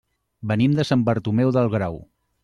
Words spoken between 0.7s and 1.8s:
de Sant Bartomeu del